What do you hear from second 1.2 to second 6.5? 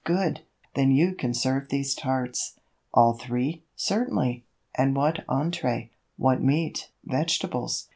serve these tarts." "All three?" "Certainly." "And what entrée? What